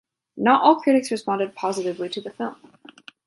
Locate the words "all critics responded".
0.63-1.53